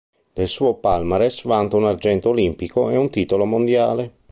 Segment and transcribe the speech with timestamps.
[0.33, 4.15] Nel suo palmarès vanta un argento olimpico e un titolo mondiale.